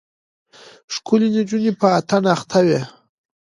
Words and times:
ښکلې 0.93 1.27
نجونه 1.35 1.71
په 1.79 1.87
اتڼ 1.99 2.23
اخته 2.35 2.59
وې. 2.67 2.81